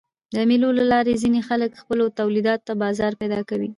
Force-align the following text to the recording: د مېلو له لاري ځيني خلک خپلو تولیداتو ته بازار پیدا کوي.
د 0.35 0.37
مېلو 0.49 0.69
له 0.79 0.83
لاري 0.91 1.13
ځيني 1.23 1.41
خلک 1.49 1.71
خپلو 1.81 2.03
تولیداتو 2.19 2.63
ته 2.67 2.73
بازار 2.83 3.11
پیدا 3.21 3.39
کوي. 3.49 3.69